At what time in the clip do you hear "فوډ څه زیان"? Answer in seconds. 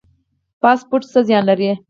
0.89-1.43